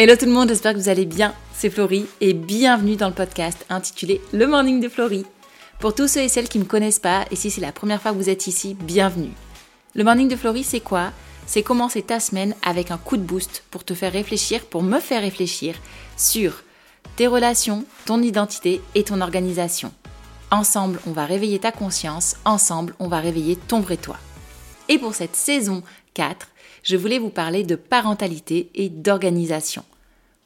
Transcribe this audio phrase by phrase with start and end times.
[0.00, 1.34] Hello tout le monde, j'espère que vous allez bien.
[1.52, 5.26] C'est Florie et bienvenue dans le podcast intitulé Le Morning de Florie.
[5.80, 8.00] Pour tous ceux et celles qui ne me connaissent pas, et si c'est la première
[8.00, 9.32] fois que vous êtes ici, bienvenue.
[9.96, 11.10] Le Morning de Florie, c'est quoi?
[11.46, 15.00] C'est commencer ta semaine avec un coup de boost pour te faire réfléchir, pour me
[15.00, 15.74] faire réfléchir
[16.16, 16.62] sur
[17.16, 19.92] tes relations, ton identité et ton organisation.
[20.52, 24.18] Ensemble, on va réveiller ta conscience, ensemble, on va réveiller ton vrai toi.
[24.88, 25.82] Et pour cette saison
[26.14, 26.46] 4,
[26.82, 29.84] je voulais vous parler de parentalité et d'organisation.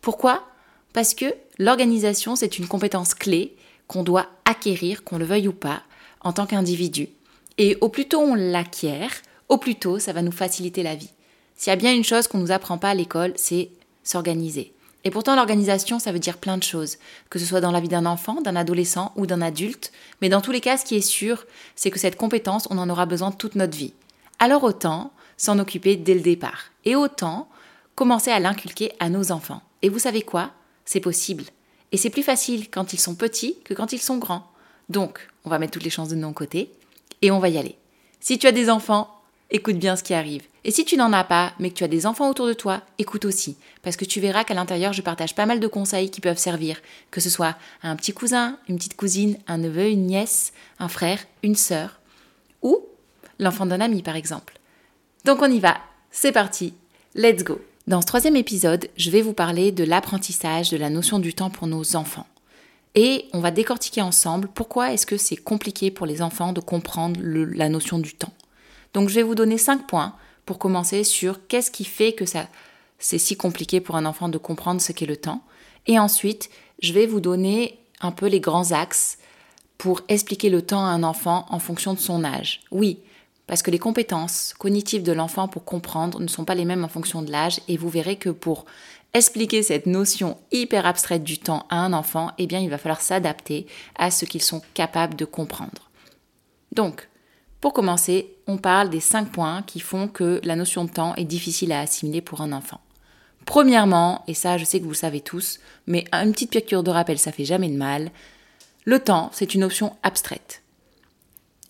[0.00, 0.45] Pourquoi?
[0.92, 1.27] Parce que
[1.59, 5.82] l'organisation, c'est une compétence clé qu'on doit acquérir, qu'on le veuille ou pas,
[6.20, 7.09] en tant qu'individu.
[7.59, 9.10] Et au plus tôt on l'acquiert,
[9.48, 11.10] au plus tôt ça va nous faciliter la vie.
[11.56, 13.70] S'il y a bien une chose qu'on ne nous apprend pas à l'école, c'est
[14.02, 14.73] s'organiser.
[15.04, 17.88] Et pourtant, l'organisation, ça veut dire plein de choses, que ce soit dans la vie
[17.88, 19.92] d'un enfant, d'un adolescent ou d'un adulte.
[20.20, 22.88] Mais dans tous les cas, ce qui est sûr, c'est que cette compétence, on en
[22.88, 23.95] aura besoin toute notre vie.
[24.38, 25.12] Alors autant
[25.42, 26.66] s'en occuper dès le départ.
[26.84, 27.48] Et autant
[27.96, 29.60] commencer à l'inculquer à nos enfants.
[29.82, 30.52] Et vous savez quoi?
[30.84, 31.42] C'est possible.
[31.91, 34.46] Et c'est plus facile quand ils sont petits que quand ils sont grands.
[34.88, 36.70] Donc, on va mettre toutes les chances de nos côtés
[37.23, 37.76] et on va y aller.
[38.20, 39.20] Si tu as des enfants,
[39.51, 40.45] écoute bien ce qui arrive.
[40.63, 42.82] Et si tu n'en as pas, mais que tu as des enfants autour de toi,
[42.98, 43.57] écoute aussi.
[43.82, 46.80] Parce que tu verras qu'à l'intérieur, je partage pas mal de conseils qui peuvent servir.
[47.10, 50.88] Que ce soit à un petit cousin, une petite cousine, un neveu, une nièce, un
[50.88, 51.98] frère, une sœur.
[52.63, 52.80] Ou
[53.40, 54.60] l'enfant d'un ami, par exemple.
[55.24, 55.78] Donc on y va,
[56.10, 56.74] c'est parti,
[57.15, 57.60] let's go.
[57.87, 61.51] Dans ce troisième épisode, je vais vous parler de l'apprentissage de la notion du temps
[61.51, 62.26] pour nos enfants.
[62.96, 67.20] Et on va décortiquer ensemble pourquoi est-ce que c'est compliqué pour les enfants de comprendre
[67.22, 68.32] la notion du temps.
[68.94, 70.14] Donc je vais vous donner cinq points
[70.44, 72.48] pour commencer sur qu'est-ce qui fait que ça
[72.98, 75.42] c'est si compliqué pour un enfant de comprendre ce qu'est le temps.
[75.86, 76.50] Et ensuite,
[76.81, 79.19] je vais vous donner un peu les grands axes
[79.76, 82.60] pour expliquer le temps à un enfant en fonction de son âge.
[82.70, 83.00] Oui,
[83.47, 86.88] parce que les compétences cognitives de l'enfant pour comprendre ne sont pas les mêmes en
[86.88, 88.65] fonction de l'âge et vous verrez que pour
[89.15, 93.00] expliquer cette notion hyper abstraite du temps à un enfant, eh bien il va falloir
[93.00, 93.66] s'adapter
[93.97, 95.91] à ce qu'ils sont capables de comprendre.
[96.72, 97.08] Donc,
[97.60, 101.24] pour commencer, on parle des cinq points qui font que la notion de temps est
[101.24, 102.80] difficile à assimiler pour un enfant.
[103.44, 106.91] Premièrement, et ça je sais que vous le savez tous, mais une petite piqûre de
[106.91, 108.10] rappel ça fait jamais de mal,
[108.84, 110.62] le temps c'est une option abstraite.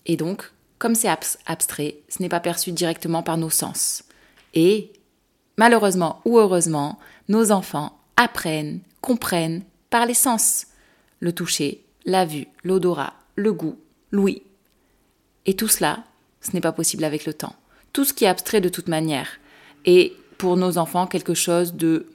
[0.05, 0.52] Et donc,
[0.83, 1.07] comme c'est
[1.45, 4.03] abstrait, ce n'est pas perçu directement par nos sens.
[4.53, 4.91] Et,
[5.55, 6.99] malheureusement ou heureusement,
[7.29, 10.67] nos enfants apprennent, comprennent par les sens.
[11.21, 13.79] Le toucher, la vue, l'odorat, le goût,
[14.11, 14.41] l'ouïe.
[15.45, 16.03] Et tout cela,
[16.41, 17.55] ce n'est pas possible avec le temps.
[17.93, 19.39] Tout ce qui est abstrait de toute manière
[19.85, 22.07] est pour nos enfants quelque chose de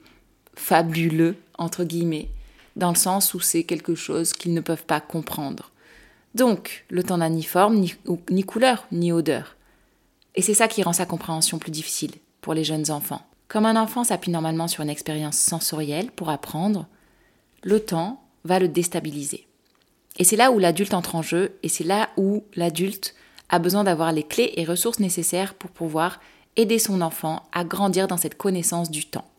[0.53, 2.29] fabuleux, entre guillemets,
[2.75, 5.71] dans le sens où c'est quelque chose qu'ils ne peuvent pas comprendre.
[6.35, 7.83] Donc, le temps n'a ni forme,
[8.29, 9.55] ni, couleur, ni odeur.
[10.35, 13.21] Et c'est ça qui rend sa compréhension plus difficile pour les jeunes enfants.
[13.47, 16.87] Comme un enfant s'appuie normalement sur une expérience sensorielle pour apprendre,
[17.63, 19.47] le temps va le déstabiliser.
[20.17, 23.15] Et c'est là où l'adulte entre en jeu, et c'est là où l'adulte
[23.49, 26.19] a besoin d'avoir les clés et ressources nécessaires pour pouvoir
[26.55, 29.29] aider son enfant à grandir dans cette connaissance du temps.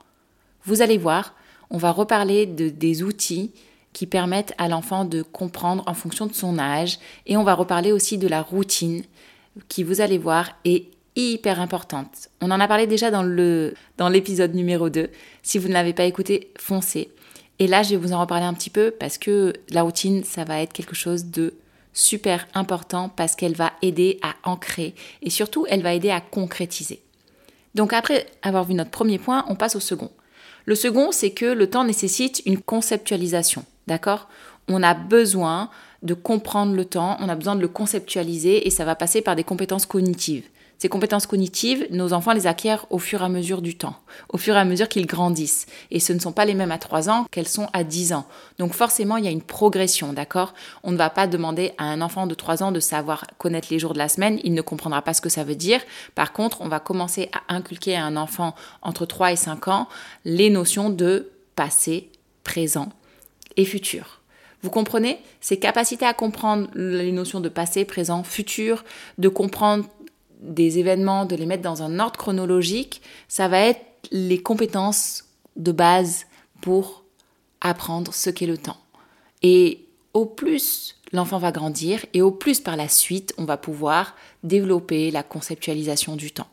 [0.64, 1.34] Vous allez voir,
[1.70, 3.52] on va reparler de, des outils
[3.92, 6.98] qui permettent à l'enfant de comprendre en fonction de son âge.
[7.26, 9.02] Et on va reparler aussi de la routine
[9.68, 10.86] qui, vous allez voir, est
[11.16, 12.28] hyper importante.
[12.40, 15.10] On en a parlé déjà dans le dans l'épisode numéro 2.
[15.42, 17.10] Si vous ne l'avez pas écouté, foncez.
[17.58, 20.44] Et là, je vais vous en reparler un petit peu parce que la routine, ça
[20.44, 21.54] va être quelque chose de
[21.92, 27.02] super important parce qu'elle va aider à ancrer et surtout, elle va aider à concrétiser.
[27.74, 30.10] Donc après avoir vu notre premier point, on passe au second.
[30.64, 33.64] Le second, c'est que le temps nécessite une conceptualisation.
[33.86, 34.28] D'accord?
[34.68, 35.70] On a besoin
[36.02, 39.36] de comprendre le temps, on a besoin de le conceptualiser et ça va passer par
[39.36, 40.44] des compétences cognitives.
[40.80, 43.96] Ces compétences cognitives, nos enfants les acquièrent au fur et à mesure du temps,
[44.30, 45.66] au fur et à mesure qu'ils grandissent.
[45.90, 48.24] Et ce ne sont pas les mêmes à 3 ans qu'elles sont à 10 ans.
[48.58, 50.54] Donc forcément, il y a une progression, d'accord?
[50.82, 53.78] On ne va pas demander à un enfant de 3 ans de savoir connaître les
[53.78, 55.82] jours de la semaine, il ne comprendra pas ce que ça veut dire.
[56.14, 59.86] Par contre, on va commencer à inculquer à un enfant entre 3 et 5 ans
[60.24, 62.08] les notions de passé,
[62.42, 62.88] présent
[63.56, 64.20] et futur.
[64.62, 65.18] Vous comprenez?
[65.40, 68.84] Ces capacités à comprendre les notions de passé, présent, futur,
[69.18, 69.86] de comprendre
[70.40, 73.80] des événements, de les mettre dans un ordre chronologique, ça va être
[74.10, 75.24] les compétences
[75.56, 76.26] de base
[76.60, 77.04] pour
[77.60, 78.78] apprendre ce qu'est le temps.
[79.42, 84.14] Et au plus l'enfant va grandir et au plus par la suite on va pouvoir
[84.42, 86.48] développer la conceptualisation du temps.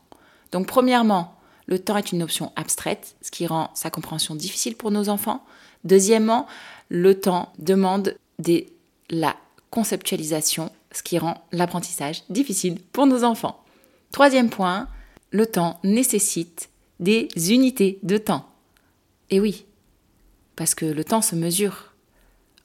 [0.52, 1.34] Donc premièrement,
[1.66, 5.44] le temps est une option abstraite, ce qui rend sa compréhension difficile pour nos enfants.
[5.84, 6.46] Deuxièmement,
[6.88, 8.64] le temps demande de
[9.10, 9.36] la
[9.70, 13.62] conceptualisation, ce qui rend l'apprentissage difficile pour nos enfants.
[14.12, 14.88] Troisième point,
[15.30, 16.70] le temps nécessite
[17.00, 18.48] des unités de temps.
[19.30, 19.66] Et oui,
[20.56, 21.92] parce que le temps se mesure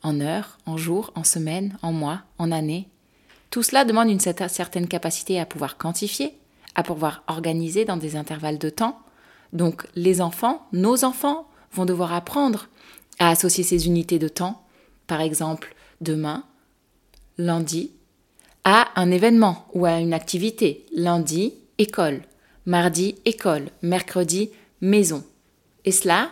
[0.02, 2.88] en heures, en jours, en semaines, en mois, en années.
[3.50, 6.34] Tout cela demande une certaine capacité à pouvoir quantifier,
[6.76, 9.00] à pouvoir organiser dans des intervalles de temps.
[9.52, 12.68] Donc les enfants, nos enfants, vont devoir apprendre
[13.20, 14.64] à associer ces unités de temps,
[15.08, 16.44] par exemple demain,
[17.38, 17.92] lundi,
[18.64, 20.86] à un événement ou à une activité.
[20.94, 22.22] Lundi, école.
[22.66, 23.70] Mardi, école.
[23.82, 24.52] Mercredi,
[24.82, 25.24] maison.
[25.86, 26.32] Et cela,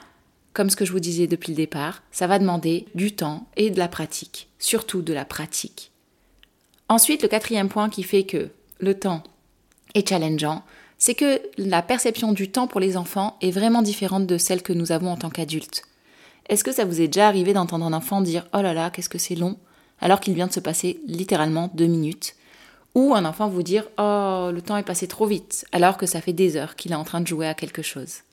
[0.54, 3.70] comme ce que je vous disais depuis le départ, ça va demander du temps et
[3.70, 5.92] de la pratique, surtout de la pratique.
[6.90, 8.50] Ensuite, le quatrième point qui fait que
[8.80, 9.24] le temps
[9.94, 10.64] est challengeant,
[10.98, 14.74] c'est que la perception du temps pour les enfants est vraiment différente de celle que
[14.74, 15.84] nous avons en tant qu'adultes.
[16.52, 19.08] Est-ce que ça vous est déjà arrivé d'entendre un enfant dire Oh là là, qu'est-ce
[19.08, 19.58] que c'est long
[20.02, 22.36] alors qu'il vient de se passer littéralement deux minutes
[22.94, 26.20] Ou un enfant vous dire Oh, le temps est passé trop vite alors que ça
[26.20, 28.24] fait des heures qu'il est en train de jouer à quelque chose?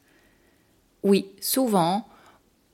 [1.05, 2.09] Oui, souvent,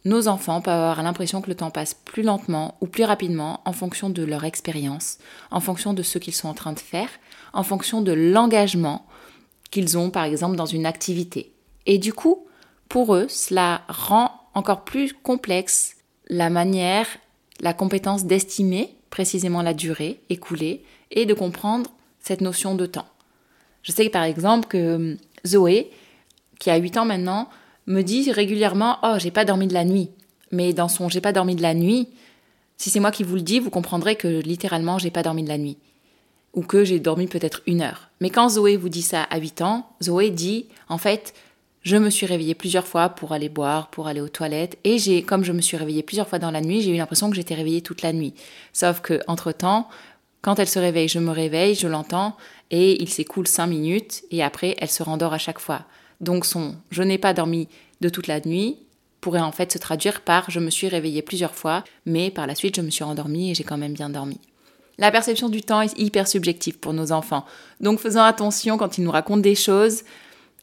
[0.07, 3.75] nos enfants peuvent avoir l'impression que le temps passe plus lentement ou plus rapidement en
[3.75, 5.19] fonction de leur expérience,
[5.51, 7.11] en fonction de ce qu'ils sont en train de faire,
[7.53, 9.05] en fonction de l'engagement
[9.71, 11.53] qu'ils ont par exemple dans une activité.
[11.85, 12.47] Et du coup,
[12.89, 15.97] pour eux, cela rend encore plus complexe
[16.29, 17.07] la manière,
[17.61, 21.91] la compétence d'estimer précisément la durée écoulée et de comprendre
[22.21, 23.07] cette notion de temps.
[23.83, 25.17] Je sais par exemple que hum,
[25.47, 25.91] Zoé,
[26.59, 27.49] qui a 8 ans maintenant,
[27.87, 30.11] me dit régulièrement Oh, j'ai pas dormi de la nuit.
[30.51, 32.09] Mais dans son J'ai pas dormi de la nuit,
[32.77, 35.49] si c'est moi qui vous le dis, vous comprendrez que littéralement j'ai pas dormi de
[35.49, 35.79] la nuit.
[36.55, 38.11] Ou que j'ai dormi peut-être une heure.
[38.21, 41.35] Mais quand Zoé vous dit ça à 8 ans, Zoé dit En fait,
[41.85, 45.23] je me suis réveillée plusieurs fois pour aller boire, pour aller aux toilettes, et j'ai,
[45.23, 47.55] comme je me suis réveillée plusieurs fois dans la nuit, j'ai eu l'impression que j'étais
[47.55, 48.35] réveillée toute la nuit.
[48.73, 49.89] Sauf que, entre temps,
[50.43, 52.37] quand elle se réveille, je me réveille, je l'entends,
[52.71, 55.85] et il s'écoule cinq minutes, et après, elle se rendort à chaque fois.
[56.21, 57.69] Donc son je n'ai pas dormi
[58.01, 58.79] de toute la nuit
[59.21, 62.55] pourrait en fait se traduire par je me suis réveillée plusieurs fois, mais par la
[62.55, 64.39] suite je me suis rendormie et j'ai quand même bien dormi.
[64.99, 67.45] La perception du temps est hyper subjective pour nos enfants.
[67.81, 70.03] Donc faisons attention quand ils nous racontent des choses,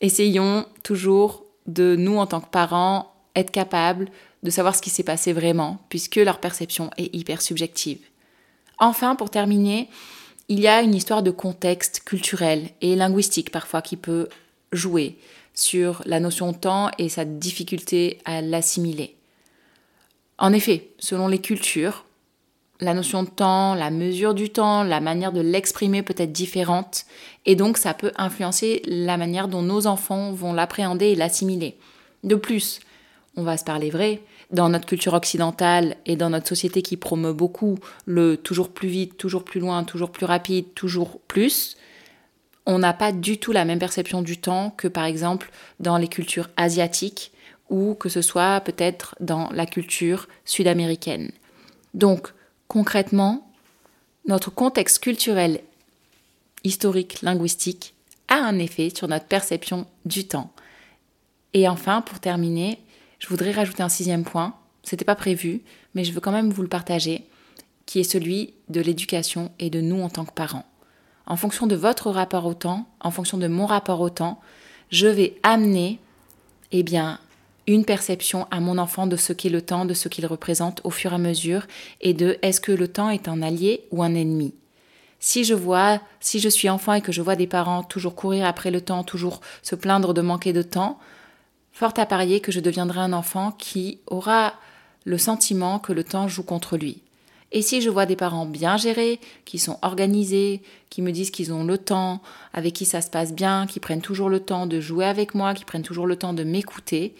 [0.01, 4.09] essayons toujours de nous, en tant que parents, être capables
[4.43, 7.99] de savoir ce qui s'est passé vraiment, puisque leur perception est hyper subjective.
[8.79, 9.87] Enfin, pour terminer,
[10.49, 14.27] il y a une histoire de contexte culturel et linguistique parfois qui peut
[14.73, 15.17] jouer
[15.53, 19.15] sur la notion de temps et sa difficulté à l'assimiler.
[20.37, 22.05] En effet, selon les cultures,
[22.81, 27.05] la notion de temps, la mesure du temps, la manière de l'exprimer peut être différente,
[27.45, 31.77] et donc ça peut influencer la manière dont nos enfants vont l'appréhender et l'assimiler.
[32.23, 32.79] De plus,
[33.37, 37.33] on va se parler vrai, dans notre culture occidentale et dans notre société qui promeut
[37.33, 41.77] beaucoup le toujours plus vite, toujours plus loin, toujours plus rapide, toujours plus,
[42.65, 46.07] on n'a pas du tout la même perception du temps que par exemple dans les
[46.07, 47.31] cultures asiatiques
[47.69, 51.31] ou que ce soit peut-être dans la culture sud-américaine.
[51.93, 52.33] Donc,
[52.71, 53.51] Concrètement,
[54.25, 55.59] notre contexte culturel,
[56.63, 57.93] historique, linguistique
[58.29, 60.53] a un effet sur notre perception du temps.
[61.53, 62.79] Et enfin, pour terminer,
[63.19, 64.55] je voudrais rajouter un sixième point.
[64.83, 65.63] C'était pas prévu,
[65.95, 67.25] mais je veux quand même vous le partager,
[67.85, 70.65] qui est celui de l'éducation et de nous en tant que parents.
[71.25, 74.39] En fonction de votre rapport au temps, en fonction de mon rapport au temps,
[74.91, 75.99] je vais amener,
[76.71, 77.19] eh bien,
[77.67, 80.89] une perception à mon enfant de ce qu'est le temps, de ce qu'il représente au
[80.89, 81.67] fur et à mesure,
[82.01, 84.53] et de est-ce que le temps est un allié ou un ennemi.
[85.19, 88.45] Si je vois, si je suis enfant et que je vois des parents toujours courir
[88.45, 90.99] après le temps, toujours se plaindre de manquer de temps,
[91.71, 94.53] fort à parier que je deviendrai un enfant qui aura
[95.05, 97.01] le sentiment que le temps joue contre lui.
[97.51, 101.51] Et si je vois des parents bien gérés, qui sont organisés, qui me disent qu'ils
[101.51, 102.21] ont le temps,
[102.53, 105.53] avec qui ça se passe bien, qui prennent toujours le temps de jouer avec moi,
[105.53, 107.13] qui prennent toujours le temps de m'écouter,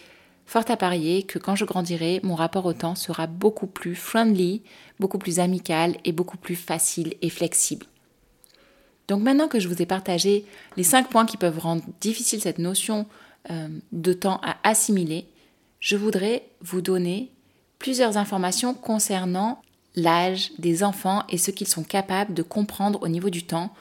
[0.46, 4.64] Fort à parier que quand je grandirai, mon rapport au temps sera beaucoup plus friendly,
[5.00, 7.86] beaucoup plus amical et beaucoup plus facile et flexible.
[9.08, 10.46] Donc maintenant que je vous ai partagé
[10.78, 13.06] les cinq points qui peuvent rendre difficile cette notion
[13.50, 15.26] euh, de temps à assimiler,
[15.80, 17.32] je voudrais vous donner
[17.80, 19.62] plusieurs informations concernant
[19.96, 23.74] l'âge des enfants et ce qu'ils sont capables de comprendre au niveau du temps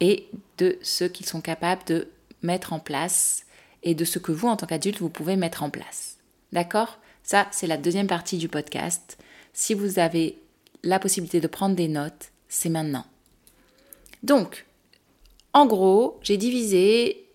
[0.00, 2.08] et de ce qu'ils sont capables de
[2.42, 3.44] mettre en place
[3.84, 6.16] et de ce que vous, en tant qu'adulte, vous pouvez mettre en place.
[6.52, 6.98] D'accord?
[7.22, 9.18] Ça, c'est la deuxième partie du podcast.
[9.52, 10.38] Si vous avez
[10.82, 13.04] la possibilité de prendre des notes, c'est maintenant.
[14.22, 14.66] Donc,
[15.52, 17.26] en gros, j'ai divisé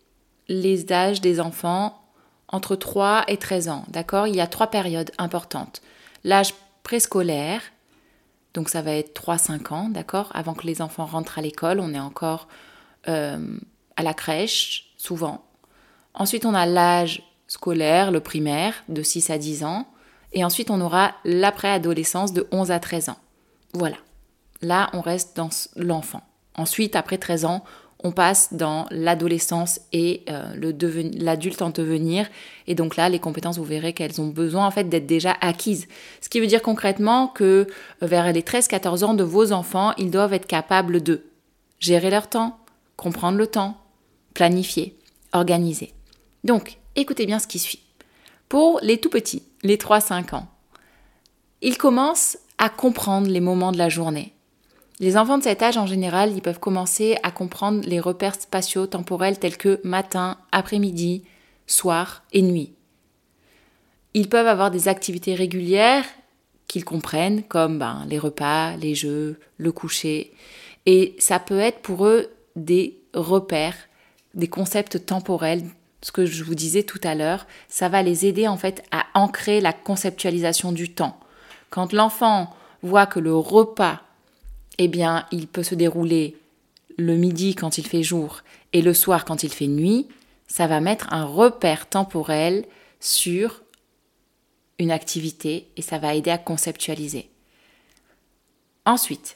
[0.47, 2.01] les âges des enfants
[2.47, 3.85] entre 3 et 13 ans.
[3.89, 4.27] D'accord?
[4.27, 5.81] Il y a trois périodes importantes.
[6.23, 6.53] L'âge
[6.83, 7.61] préscolaire,
[8.53, 10.31] donc ça va être 3-5 ans, d'accord?
[10.33, 12.47] Avant que les enfants rentrent à l'école, on est encore
[13.07, 13.57] euh,
[13.95, 15.45] à la crèche, souvent.
[16.19, 19.87] Ensuite, on a l'âge scolaire, le primaire, de 6 à 10 ans.
[20.33, 23.17] Et ensuite, on aura l'après-adolescence de 11 à 13 ans.
[23.73, 23.95] Voilà.
[24.61, 26.21] Là, on reste dans l'enfant.
[26.55, 27.63] Ensuite, après 13 ans,
[28.03, 30.53] on passe dans l'adolescence et euh,
[31.17, 32.27] l'adulte en devenir.
[32.67, 35.87] Et donc là, les compétences, vous verrez qu'elles ont besoin en fait d'être déjà acquises.
[36.21, 37.67] Ce qui veut dire concrètement que
[38.03, 41.23] euh, vers les 13-14 ans de vos enfants, ils doivent être capables de
[41.79, 42.57] gérer leur temps,
[42.95, 43.77] comprendre le temps,
[44.33, 44.97] planifier,
[45.33, 45.93] organiser.
[46.43, 47.83] Donc, écoutez bien ce qui suit.
[48.47, 50.47] Pour les tout petits, les 3-5 ans,
[51.61, 54.33] ils commencent à comprendre les moments de la journée.
[54.99, 58.85] Les enfants de cet âge, en général, ils peuvent commencer à comprendre les repères spatiaux
[58.85, 61.23] temporels tels que matin, après-midi,
[61.67, 62.73] soir et nuit.
[64.13, 66.05] Ils peuvent avoir des activités régulières
[66.67, 70.33] qu'ils comprennent, comme ben, les repas, les jeux, le coucher.
[70.85, 73.77] Et ça peut être pour eux des repères,
[74.33, 75.63] des concepts temporels,
[76.01, 77.45] ce que je vous disais tout à l'heure.
[77.67, 81.19] Ça va les aider en fait à ancrer la conceptualisation du temps.
[81.69, 84.01] Quand l'enfant voit que le repas
[84.81, 86.37] eh bien, il peut se dérouler
[86.97, 88.41] le midi quand il fait jour
[88.73, 90.07] et le soir quand il fait nuit,
[90.47, 92.65] ça va mettre un repère temporel
[92.99, 93.61] sur
[94.79, 97.29] une activité et ça va aider à conceptualiser.
[98.85, 99.35] Ensuite,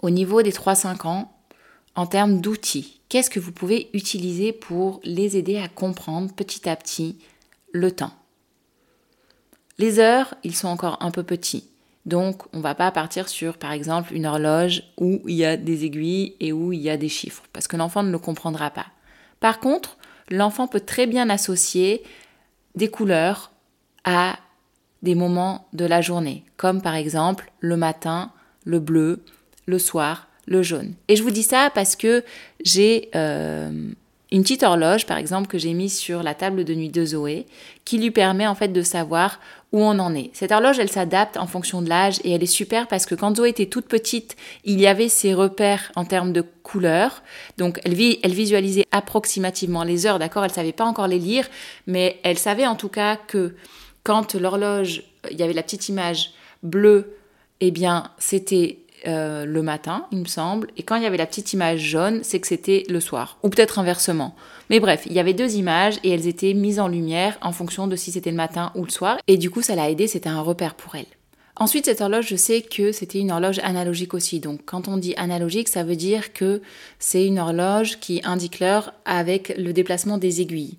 [0.00, 1.32] au niveau des 3-5 ans,
[1.94, 6.76] en termes d'outils, qu'est-ce que vous pouvez utiliser pour les aider à comprendre petit à
[6.76, 7.18] petit
[7.72, 8.12] le temps?
[9.78, 11.68] Les heures, ils sont encore un peu petits.
[12.04, 15.56] Donc, on ne va pas partir sur, par exemple, une horloge où il y a
[15.56, 18.70] des aiguilles et où il y a des chiffres, parce que l'enfant ne le comprendra
[18.70, 18.86] pas.
[19.40, 19.96] Par contre,
[20.28, 22.02] l'enfant peut très bien associer
[22.74, 23.52] des couleurs
[24.04, 24.38] à
[25.02, 28.32] des moments de la journée, comme par exemple le matin,
[28.64, 29.24] le bleu,
[29.66, 30.94] le soir, le jaune.
[31.08, 32.24] Et je vous dis ça parce que
[32.64, 33.70] j'ai euh,
[34.32, 37.46] une petite horloge, par exemple, que j'ai mise sur la table de nuit de Zoé,
[37.84, 39.38] qui lui permet en fait de savoir
[39.72, 40.30] où on en est.
[40.32, 43.36] Cette horloge, elle s'adapte en fonction de l'âge et elle est super parce que quand
[43.36, 47.22] Zoé était toute petite, il y avait ses repères en termes de couleurs.
[47.56, 50.44] Donc elle, elle visualisait approximativement les heures, d'accord?
[50.44, 51.46] Elle savait pas encore les lire,
[51.86, 53.54] mais elle savait en tout cas que
[54.02, 56.32] quand l'horloge, il y avait la petite image
[56.62, 57.16] bleue,
[57.60, 61.26] eh bien c'était euh, le matin, il me semble, et quand il y avait la
[61.26, 64.34] petite image jaune, c'est que c'était le soir, ou peut-être inversement.
[64.70, 67.86] Mais bref, il y avait deux images et elles étaient mises en lumière en fonction
[67.86, 70.28] de si c'était le matin ou le soir, et du coup ça l'a aidé, c'était
[70.28, 71.06] un repère pour elle.
[71.56, 74.40] Ensuite, cette horloge, je sais que c'était une horloge analogique aussi.
[74.40, 76.62] Donc, quand on dit analogique, ça veut dire que
[76.98, 80.78] c'est une horloge qui indique l'heure avec le déplacement des aiguilles.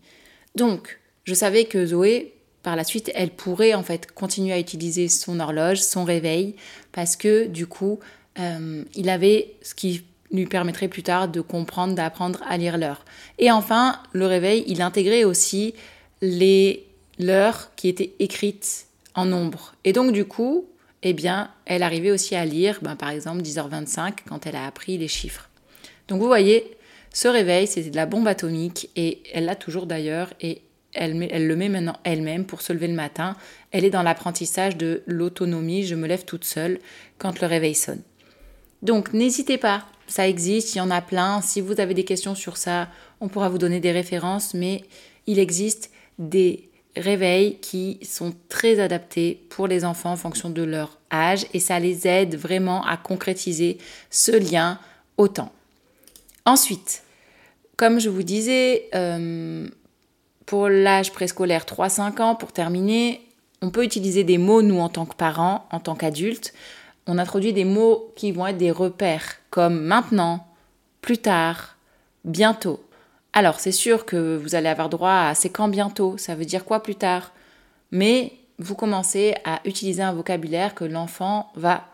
[0.56, 2.33] Donc, je savais que Zoé,
[2.64, 6.56] par la suite, elle pourrait en fait continuer à utiliser son horloge, son réveil,
[6.92, 8.00] parce que du coup,
[8.40, 13.06] euh, il avait ce qui lui permettrait plus tard de comprendre, d'apprendre à lire l'heure.
[13.38, 15.76] Et enfin, le réveil, il intégrait aussi
[16.22, 16.88] les
[17.20, 19.76] l'heure qui étaient écrites en nombre.
[19.84, 20.66] Et donc du coup,
[21.04, 24.98] eh bien, elle arrivait aussi à lire, ben, par exemple, 10h25 quand elle a appris
[24.98, 25.50] les chiffres.
[26.08, 26.76] Donc vous voyez,
[27.14, 30.62] ce réveil, c'était de la bombe atomique et elle l'a toujours d'ailleurs et
[30.94, 33.36] elle, le met maintenant elle-même pour se lever le matin.
[33.72, 36.80] Elle est dans l'apprentissage de l'autonomie, je me lève toute seule
[37.18, 38.02] quand le réveil sonne.
[38.82, 41.42] Donc n'hésitez pas, ça existe, il y en a plein.
[41.42, 42.90] Si vous avez des questions sur ça,
[43.22, 44.84] on pourra vous donner des références, mais
[45.26, 51.00] il existe des réveils qui sont très adaptés pour les enfants en fonction de leur
[51.12, 53.78] âge et ça les aide vraiment à concrétiser
[54.10, 54.80] ce lien
[55.18, 55.52] au temps.
[56.46, 57.04] Ensuite,
[57.78, 59.68] comme je vous disais, euh,
[60.46, 63.22] pour l'âge préscolaire 3-5 ans, pour terminer,
[63.62, 66.54] on peut utiliser des mots, nous, en tant que parents, en tant qu'adultes,
[67.08, 70.48] on introduit des mots qui vont être des repères, comme maintenant,
[71.02, 71.78] plus tard,
[72.26, 72.84] bientôt.
[73.34, 76.66] Alors, c'est sûr que vous allez avoir droit à c'est quand bientôt, ça veut dire
[76.66, 77.32] quoi plus tard?
[77.92, 81.86] Mais vous commencez à utiliser un vocabulaire que l'enfant va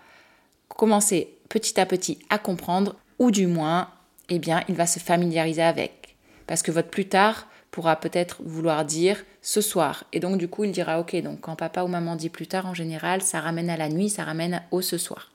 [0.67, 3.89] commencer petit à petit à comprendre, ou du moins,
[4.29, 6.15] eh bien, il va se familiariser avec.
[6.45, 10.03] Parce que votre plus tard pourra peut-être vouloir dire ce soir.
[10.13, 11.15] Et donc, du coup, il dira ok.
[11.21, 14.09] Donc, quand papa ou maman dit plus tard, en général, ça ramène à la nuit,
[14.09, 15.31] ça ramène au ce soir.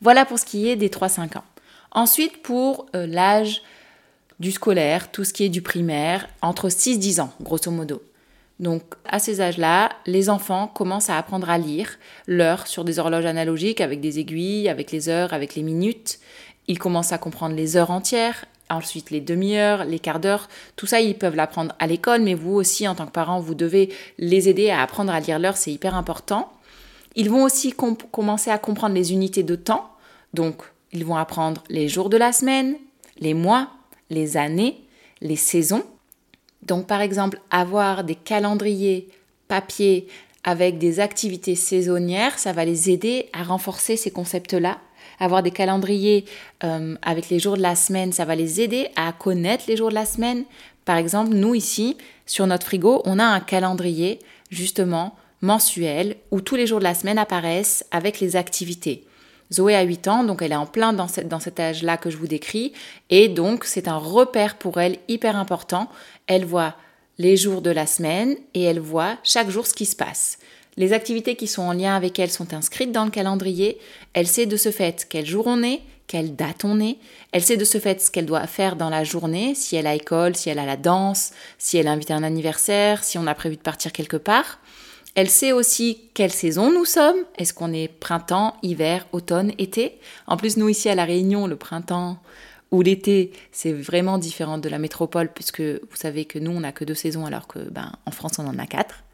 [0.00, 1.44] Voilà pour ce qui est des 3-5 ans.
[1.92, 3.62] Ensuite, pour euh, l'âge
[4.40, 8.02] du scolaire, tout ce qui est du primaire, entre 6-10 ans, grosso modo.
[8.60, 13.26] Donc, à ces âges-là, les enfants commencent à apprendre à lire l'heure sur des horloges
[13.26, 16.18] analogiques avec des aiguilles, avec les heures, avec les minutes.
[16.68, 21.00] Ils commencent à comprendre les heures entières, Ensuite, les demi-heures, les quarts d'heure, tout ça,
[21.00, 24.48] ils peuvent l'apprendre à l'école, mais vous aussi, en tant que parent, vous devez les
[24.48, 26.50] aider à apprendre à lire l'heure, c'est hyper important.
[27.14, 27.74] Ils vont aussi
[28.10, 29.90] commencer à comprendre les unités de temps,
[30.32, 32.76] donc ils vont apprendre les jours de la semaine,
[33.18, 33.68] les mois,
[34.10, 34.80] les années,
[35.20, 35.84] les saisons.
[36.62, 39.08] Donc par exemple, avoir des calendriers
[39.46, 40.08] papier
[40.42, 44.78] avec des activités saisonnières, ça va les aider à renforcer ces concepts-là.
[45.18, 46.24] Avoir des calendriers
[46.62, 49.90] euh, avec les jours de la semaine, ça va les aider à connaître les jours
[49.90, 50.44] de la semaine.
[50.84, 54.18] Par exemple, nous ici, sur notre frigo, on a un calendrier
[54.50, 59.04] justement mensuel où tous les jours de la semaine apparaissent avec les activités.
[59.52, 62.16] Zoé a 8 ans, donc elle est en plein dans, dans cet âge-là que je
[62.16, 62.72] vous décris,
[63.10, 65.88] et donc c'est un repère pour elle hyper important.
[66.26, 66.74] Elle voit
[67.18, 70.38] les jours de la semaine et elle voit chaque jour ce qui se passe.
[70.76, 73.78] Les activités qui sont en lien avec elle sont inscrites dans le calendrier.
[74.12, 76.98] Elle sait de ce fait quel jour on est, quelle date on est.
[77.32, 79.94] Elle sait de ce fait ce qu'elle doit faire dans la journée, si elle a
[79.94, 83.34] école, si elle a la danse, si elle a invité un anniversaire, si on a
[83.34, 84.58] prévu de partir quelque part.
[85.14, 87.18] Elle sait aussi quelle saison nous sommes.
[87.38, 89.98] Est-ce qu'on est printemps, hiver, automne, été?
[90.26, 92.18] En plus, nous ici à La Réunion, le printemps
[92.72, 96.72] ou l'été, c'est vraiment différent de la métropole puisque vous savez que nous, on n'a
[96.72, 99.04] que deux saisons alors que ben, en France, on en a quatre.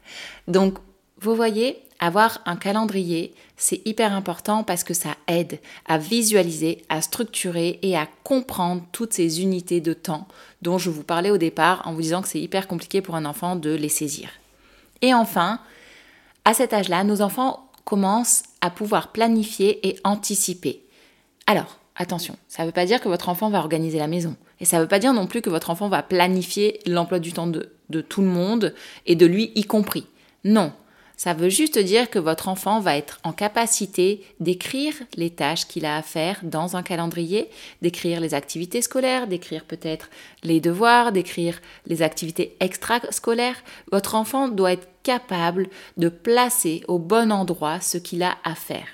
[0.47, 0.79] Donc,
[1.21, 7.01] vous voyez, avoir un calendrier, c'est hyper important parce que ça aide à visualiser, à
[7.01, 10.27] structurer et à comprendre toutes ces unités de temps
[10.63, 13.25] dont je vous parlais au départ en vous disant que c'est hyper compliqué pour un
[13.25, 14.29] enfant de les saisir.
[15.03, 15.59] Et enfin,
[16.43, 20.83] à cet âge-là, nos enfants commencent à pouvoir planifier et anticiper.
[21.45, 24.35] Alors, attention, ça ne veut pas dire que votre enfant va organiser la maison.
[24.59, 27.33] Et ça ne veut pas dire non plus que votre enfant va planifier l'emploi du
[27.33, 28.73] temps de, tout le monde
[29.05, 30.07] et de lui y compris.
[30.43, 30.71] Non,
[31.21, 35.85] ça veut juste dire que votre enfant va être en capacité d'écrire les tâches qu'il
[35.85, 37.47] a à faire dans un calendrier,
[37.83, 40.09] d'écrire les activités scolaires, d'écrire peut-être
[40.41, 43.61] les devoirs, d'écrire les activités extrascolaires.
[43.91, 48.87] Votre enfant doit être capable de placer au bon endroit ce qu'il a à faire.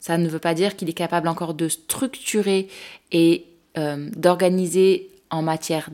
[0.00, 2.66] Ça ne veut pas dire qu'il est capable encore de structurer
[3.12, 3.44] et
[3.76, 5.90] euh, d'organiser en matière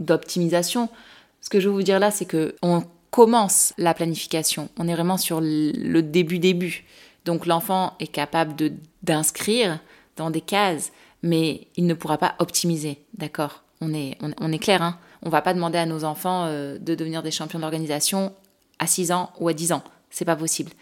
[0.00, 0.90] d'optimisation.
[1.40, 4.70] Ce que je veux vous dire là, c'est que on commence la planification.
[4.76, 6.84] On est vraiment sur le début début.
[7.24, 8.72] Donc l'enfant est capable de
[9.04, 9.78] d'inscrire
[10.16, 10.90] dans des cases,
[11.22, 12.98] mais il ne pourra pas optimiser.
[13.16, 13.62] D'accord?
[13.80, 14.98] On est, on, est clair, hein?
[15.22, 18.32] On va pas demander à nos enfants euh, de devenir des champions d'organisation
[18.80, 19.84] à 6 ans ou à 10 ans.
[20.10, 20.72] C'est pas possible.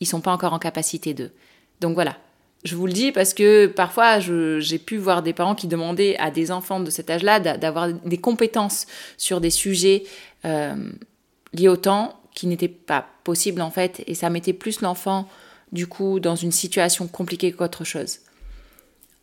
[0.00, 1.30] Ils sont pas encore en capacité de.
[1.80, 2.18] Donc voilà.
[2.64, 6.30] Je vous le dis parce que parfois j'ai pu voir des parents qui demandaient à
[6.30, 10.04] des enfants de cet âge-là d'avoir des compétences sur des sujets
[10.44, 10.74] euh,
[11.52, 15.28] lié au temps qui n'était pas possible en fait et ça mettait plus l'enfant
[15.70, 18.18] du coup dans une situation compliquée qu'autre chose.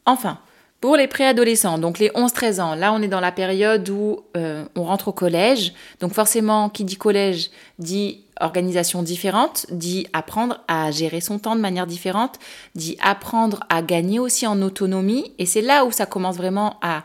[0.06, 0.40] Enfin,
[0.82, 4.64] pour les préadolescents, donc les 11-13 ans, là on est dans la période où euh,
[4.76, 10.92] on rentre au collège, donc forcément qui dit collège dit organisation différente, dit apprendre à
[10.92, 12.40] gérer son temps de manière différente,
[12.76, 17.04] dit apprendre à gagner aussi en autonomie et c'est là où ça commence vraiment à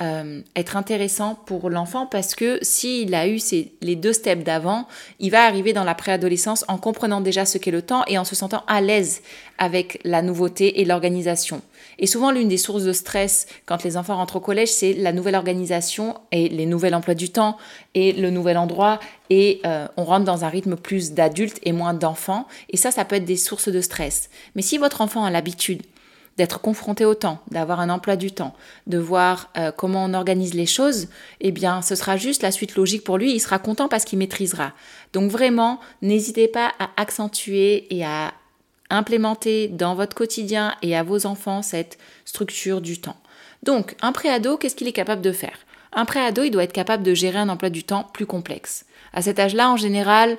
[0.00, 3.40] euh, être intéressant pour l'enfant parce que s'il a eu
[3.82, 4.86] les deux steps d'avant,
[5.18, 8.24] il va arriver dans la préadolescence en comprenant déjà ce qu'est le temps et en
[8.24, 9.22] se sentant à l'aise
[9.58, 11.62] avec la nouveauté et l'organisation.
[11.98, 15.12] Et souvent, l'une des sources de stress quand les enfants rentrent au collège, c'est la
[15.12, 17.56] nouvelle organisation et les nouveaux emplois du temps
[17.94, 21.94] et le nouvel endroit et euh, on rentre dans un rythme plus d'adulte et moins
[21.94, 22.46] d'enfants.
[22.70, 24.30] Et ça, ça peut être des sources de stress.
[24.54, 25.82] Mais si votre enfant a l'habitude
[26.38, 28.54] d'être confronté au temps, d'avoir un emploi du temps,
[28.86, 31.08] de voir euh, comment on organise les choses,
[31.40, 33.34] eh bien, ce sera juste la suite logique pour lui.
[33.34, 34.72] Il sera content parce qu'il maîtrisera.
[35.12, 38.32] Donc vraiment, n'hésitez pas à accentuer et à
[38.88, 43.16] implémenter dans votre quotidien et à vos enfants cette structure du temps.
[43.64, 45.58] Donc, un préado, qu'est-ce qu'il est capable de faire?
[45.92, 48.86] Un préado, il doit être capable de gérer un emploi du temps plus complexe.
[49.12, 50.36] À cet âge-là, en général,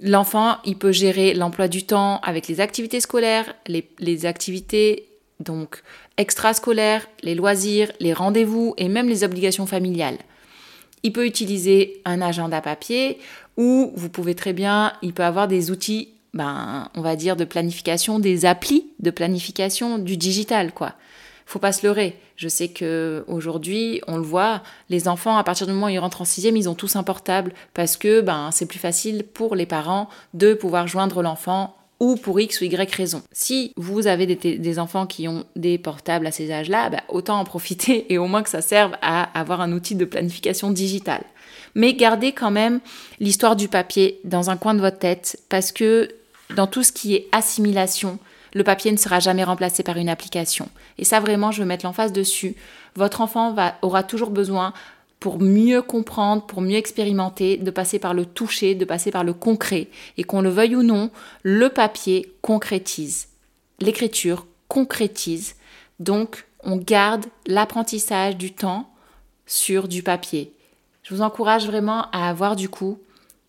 [0.00, 5.08] l'enfant, il peut gérer l'emploi du temps avec les activités scolaires, les, les activités
[5.40, 5.82] donc
[6.16, 10.18] extrascolaires, les loisirs, les rendez-vous et même les obligations familiales.
[11.02, 13.18] Il peut utiliser un agenda papier
[13.56, 17.44] ou vous pouvez très bien, il peut avoir des outils, ben, on va dire, de
[17.44, 20.94] planification, des applis de planification du digital, quoi.
[21.46, 22.18] Faut pas se leurrer.
[22.36, 25.98] Je sais que aujourd'hui, on le voit, les enfants, à partir du moment où ils
[25.98, 29.54] rentrent en sixième, ils ont tous un portable parce que ben, c'est plus facile pour
[29.54, 33.22] les parents de pouvoir joindre l'enfant ou pour X ou Y raison.
[33.32, 37.44] Si vous avez des, enfants qui ont des portables à ces âges-là, bah, autant en
[37.44, 41.24] profiter et au moins que ça serve à avoir un outil de planification digitale.
[41.74, 42.80] Mais gardez quand même
[43.18, 46.08] l'histoire du papier dans un coin de votre tête parce que
[46.54, 48.18] dans tout ce qui est assimilation,
[48.54, 50.68] le papier ne sera jamais remplacé par une application.
[50.98, 52.54] Et ça vraiment, je veux mettre l'emphase dessus.
[52.94, 54.72] Votre enfant aura toujours besoin
[55.24, 59.32] pour mieux comprendre, pour mieux expérimenter, de passer par le toucher, de passer par le
[59.32, 59.88] concret.
[60.18, 61.10] Et qu'on le veuille ou non,
[61.42, 63.28] le papier concrétise.
[63.80, 65.54] L'écriture concrétise.
[65.98, 68.92] Donc, on garde l'apprentissage du temps
[69.46, 70.52] sur du papier.
[71.02, 72.98] Je vous encourage vraiment à avoir du coup,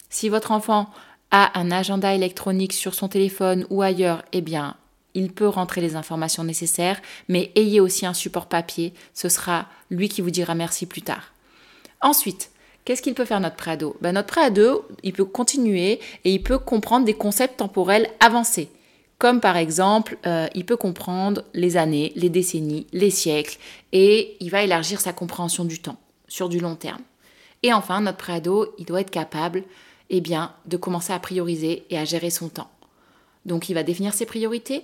[0.09, 0.89] si votre enfant
[1.31, 4.77] a un agenda électronique sur son téléphone ou ailleurs, eh bien,
[5.13, 10.07] il peut rentrer les informations nécessaires, mais ayez aussi un support papier, ce sera lui
[10.07, 11.34] qui vous dira merci plus tard.
[12.01, 12.51] Ensuite,
[12.83, 13.95] qu'est-ce qu'il peut faire notre préado?
[14.01, 18.69] Ben, Notre préado, il peut continuer et il peut comprendre des concepts temporels avancés.
[19.17, 23.57] Comme par exemple, euh, il peut comprendre les années, les décennies, les siècles,
[23.93, 27.01] et il va élargir sa compréhension du temps sur du long terme.
[27.63, 29.63] Et enfin, notre préado, il doit être capable
[30.09, 32.69] eh bien, de commencer à prioriser et à gérer son temps.
[33.45, 34.83] Donc il va définir ses priorités,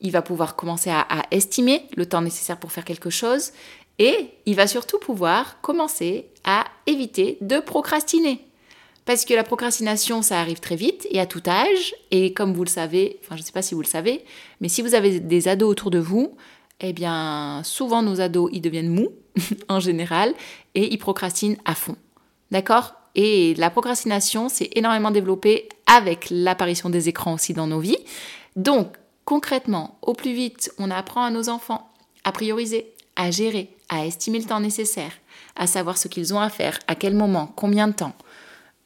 [0.00, 3.52] il va pouvoir commencer à, estimer le temps nécessaire pour faire quelque chose
[3.98, 8.44] et il va surtout pouvoir commencer à éviter de procrastiner.
[9.04, 11.94] Parce que la procrastination, ça arrive très vite et à tout âge.
[12.10, 14.24] Et comme vous le savez, enfin je ne sais pas si vous le savez,
[14.60, 16.36] mais si vous avez des ados autour de vous,
[16.80, 19.12] eh bien souvent nos ados, ils deviennent mous
[19.68, 20.34] en général
[20.74, 21.96] et ils procrastinent à fond.
[22.50, 22.94] D'accord?
[23.14, 27.98] Et la procrastination, c'est énormément développé avec l'apparition des écrans aussi dans nos vies.
[28.56, 31.88] Donc Concrètement, au plus vite on apprend à nos enfants
[32.24, 35.12] à prioriser, à gérer, à estimer le temps nécessaire,
[35.54, 38.14] à savoir ce qu'ils ont à faire, à quel moment, combien de temps,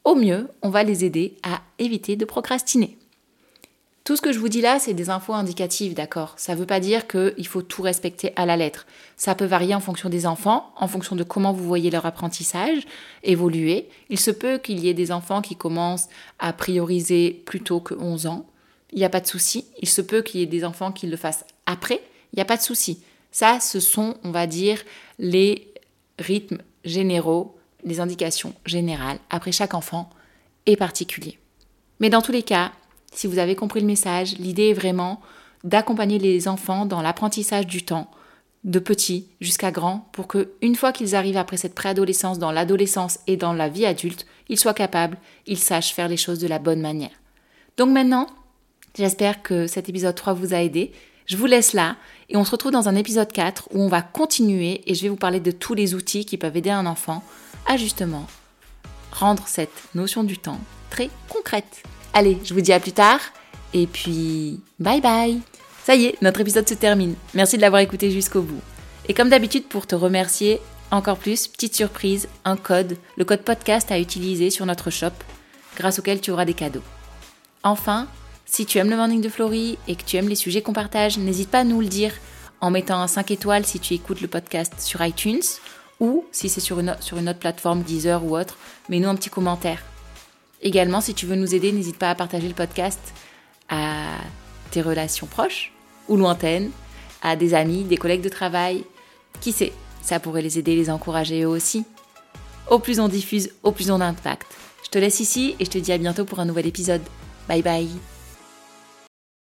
[0.03, 2.99] au mieux, on va les aider à éviter de procrastiner.
[4.03, 6.67] Tout ce que je vous dis là, c'est des infos indicatives, d'accord Ça ne veut
[6.67, 8.87] pas dire qu'il faut tout respecter à la lettre.
[9.17, 12.87] Ça peut varier en fonction des enfants, en fonction de comment vous voyez leur apprentissage
[13.23, 13.89] évoluer.
[14.09, 17.95] Il se peut qu'il y ait des enfants qui commencent à prioriser plus tôt que
[17.95, 18.47] 11 ans,
[18.93, 19.67] il n'y a pas de souci.
[19.81, 22.01] Il se peut qu'il y ait des enfants qui le fassent après,
[22.33, 23.01] il n'y a pas de souci.
[23.31, 24.83] Ça, ce sont, on va dire,
[25.19, 25.73] les
[26.19, 29.19] rythmes généraux, les indications générales.
[29.31, 30.11] Après, chaque enfant
[30.67, 31.39] est particulier.
[32.01, 32.73] Mais dans tous les cas,
[33.13, 35.21] si vous avez compris le message, l'idée est vraiment
[35.65, 38.11] d'accompagner les enfants dans l'apprentissage du temps,
[38.65, 43.21] de petit jusqu'à grand, pour que une fois qu'ils arrivent après cette préadolescence, dans l'adolescence
[43.27, 46.59] et dans la vie adulte, ils soient capables, ils sachent faire les choses de la
[46.59, 47.11] bonne manière.
[47.77, 48.29] Donc maintenant,
[48.97, 50.93] J'espère que cet épisode 3 vous a aidé.
[51.27, 51.97] Je vous laisse là
[52.29, 55.09] et on se retrouve dans un épisode 4 où on va continuer et je vais
[55.09, 57.25] vous parler de tous les outils qui peuvent aider un enfant
[57.67, 58.27] à justement
[59.11, 60.61] rendre cette notion du temps
[60.91, 61.83] très concrète.
[62.15, 63.21] Allez, je vous dis à plus tard
[63.75, 65.41] et puis bye bye.
[65.85, 67.15] Ça y est, notre épisode se termine.
[67.35, 68.63] Merci de l'avoir écouté jusqu'au bout.
[69.09, 70.61] Et comme d'habitude, pour te remercier
[70.91, 75.13] encore plus, petite surprise, un code, le code podcast à utiliser sur notre shop,
[75.77, 76.83] grâce auquel tu auras des cadeaux.
[77.65, 78.07] Enfin,
[78.47, 81.19] si tu aimes le morning de Florie et que tu aimes les sujets qu'on partage,
[81.19, 82.13] n'hésite pas à nous le dire
[82.61, 85.43] en mettant un 5 étoiles si tu écoutes le podcast sur iTunes
[86.01, 88.57] ou si c'est sur une, sur une autre plateforme, Deezer ou autre,
[88.89, 89.83] mets-nous un petit commentaire.
[90.63, 93.01] Également, si tu veux nous aider, n'hésite pas à partager le podcast
[93.69, 94.19] à
[94.71, 95.73] tes relations proches
[96.09, 96.71] ou lointaines,
[97.23, 98.85] à des amis, des collègues de travail.
[99.41, 101.85] Qui sait, ça pourrait les aider, les encourager eux aussi.
[102.71, 104.15] Au plus on diffuse, au plus on a.
[104.85, 107.03] Je te laisse ici et je te dis à bientôt pour un nouvel épisode.
[107.49, 108.16] Bye bye